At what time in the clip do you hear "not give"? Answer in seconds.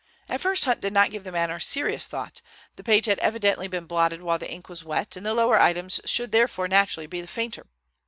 0.93-1.23